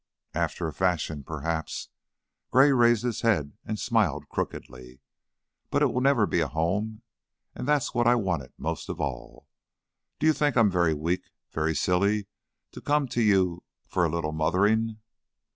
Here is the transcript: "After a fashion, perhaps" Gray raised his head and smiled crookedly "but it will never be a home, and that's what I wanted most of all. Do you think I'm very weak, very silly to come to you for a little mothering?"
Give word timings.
"After 0.33 0.67
a 0.67 0.73
fashion, 0.73 1.23
perhaps" 1.23 1.89
Gray 2.49 2.71
raised 2.71 3.03
his 3.03 3.21
head 3.21 3.53
and 3.63 3.77
smiled 3.79 4.27
crookedly 4.29 4.99
"but 5.69 5.83
it 5.83 5.93
will 5.93 6.01
never 6.01 6.25
be 6.25 6.39
a 6.39 6.47
home, 6.47 7.03
and 7.53 7.67
that's 7.67 7.93
what 7.93 8.07
I 8.07 8.15
wanted 8.15 8.51
most 8.57 8.89
of 8.89 8.99
all. 8.99 9.47
Do 10.17 10.25
you 10.25 10.33
think 10.33 10.57
I'm 10.57 10.71
very 10.71 10.95
weak, 10.95 11.29
very 11.51 11.75
silly 11.75 12.25
to 12.71 12.81
come 12.81 13.07
to 13.09 13.21
you 13.21 13.63
for 13.85 14.03
a 14.03 14.09
little 14.09 14.31
mothering?" 14.31 14.97